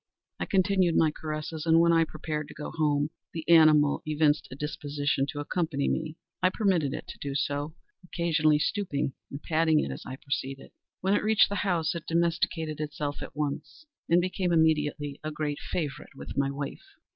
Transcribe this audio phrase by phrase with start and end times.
[0.39, 4.55] I continued my caresses, and, when I prepared to go home, the animal evinced a
[4.55, 6.17] disposition to accompany me.
[6.41, 10.71] I permitted it to do so; occasionally stooping and patting it as I proceeded.
[11.01, 15.59] When it reached the house it domesticated itself at once, and became immediately a great
[15.59, 16.95] favorite with my wife.